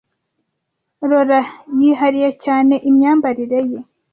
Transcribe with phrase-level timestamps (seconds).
[1.09, 1.41] Laura
[1.79, 3.79] yihariye cyane imyambarire ye.